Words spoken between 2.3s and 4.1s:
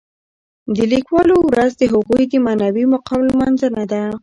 معنوي مقام لمانځنه ده.